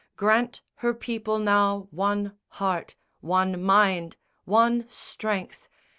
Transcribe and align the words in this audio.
Grant 0.15 0.63
her 0.77 0.95
people 0.95 1.37
now 1.37 1.87
one 1.91 2.35
heart, 2.47 2.95
one 3.19 3.61
mind, 3.61 4.17
One 4.45 4.87
strength. 4.89 5.69